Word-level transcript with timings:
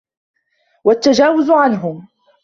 وَالتَّجَاوُزُ 0.83 1.51
عَنْهُمْ 1.51 2.07